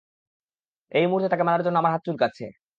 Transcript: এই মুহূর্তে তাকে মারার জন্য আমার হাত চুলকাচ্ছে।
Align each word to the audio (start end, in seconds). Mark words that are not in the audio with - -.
এই 0.91 1.05
মুহূর্তে 1.07 1.31
তাকে 1.31 1.43
মারার 1.43 1.63
জন্য 1.63 1.77
আমার 1.79 1.93
হাত 1.93 2.01
চুলকাচ্ছে। 2.07 2.45